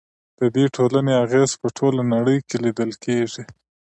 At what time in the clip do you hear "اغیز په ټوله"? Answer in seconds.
1.23-2.01